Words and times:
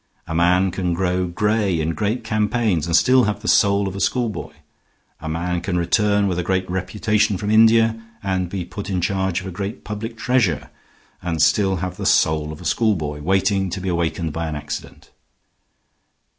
A 0.25 0.33
man 0.33 0.71
can 0.71 0.95
grow 0.95 1.27
gray 1.27 1.79
in 1.79 1.91
great 1.93 2.23
campaigns, 2.23 2.87
and 2.87 2.95
still 2.95 3.25
have 3.25 3.41
the 3.43 3.47
soul 3.47 3.87
of 3.87 3.95
a 3.95 3.99
schoolboy. 3.99 4.51
A 5.19 5.29
man 5.29 5.61
can 5.61 5.77
return 5.77 6.27
with 6.27 6.39
a 6.39 6.43
great 6.43 6.67
reputation 6.67 7.37
from 7.37 7.51
India 7.51 8.01
and 8.23 8.49
be 8.49 8.65
put 8.65 8.89
in 8.89 8.99
charge 8.99 9.41
of 9.41 9.45
a 9.45 9.51
great 9.51 9.83
public 9.83 10.17
treasure, 10.17 10.71
and 11.21 11.39
still 11.39 11.75
have 11.85 11.97
the 11.97 12.07
soul 12.07 12.51
of 12.51 12.59
a 12.59 12.65
schoolboy, 12.65 13.21
waiting 13.21 13.69
to 13.69 13.79
be 13.79 13.89
awakened 13.89 14.33
by 14.33 14.47
an 14.47 14.55
accident. 14.55 15.11